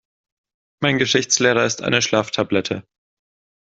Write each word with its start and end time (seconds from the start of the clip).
Mein 0.81 0.97
Geschichtslehrer 0.97 1.63
ist 1.63 1.83
eine 1.83 2.01
Schlaftablette. 2.01 2.83